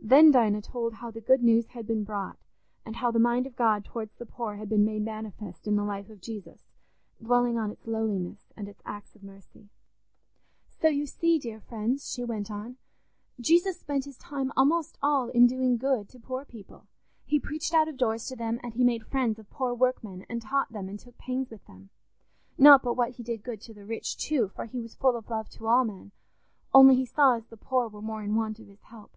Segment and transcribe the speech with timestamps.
[0.00, 2.38] Then Dinah told how the good news had been brought,
[2.86, 5.84] and how the mind of God towards the poor had been made manifest in the
[5.84, 6.62] life of Jesus,
[7.22, 9.68] dwelling on its lowliness and its acts of mercy.
[10.70, 12.78] "So you see, dear friends," she went on,
[13.38, 16.86] "Jesus spent his time almost all in doing good to poor people;
[17.26, 20.40] he preached out of doors to them, and he made friends of poor workmen, and
[20.40, 21.90] taught them and took pains with them.
[22.56, 25.28] Not but what he did good to the rich too, for he was full of
[25.28, 26.12] love to all men,
[26.72, 29.14] only he saw as the poor were more in want of his help.